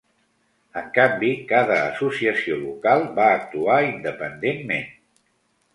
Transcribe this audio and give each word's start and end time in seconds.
En 0.79 0.87
canvi, 0.95 1.29
cada 1.51 1.77
associació 1.91 2.59
local 2.65 3.07
va 3.21 3.29
actuar 3.37 3.79
independentment. 3.93 4.91